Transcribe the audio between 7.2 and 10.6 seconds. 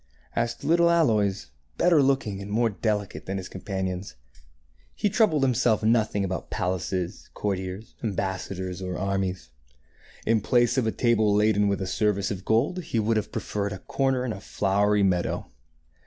27 courtiers, ambassadors, or armies. In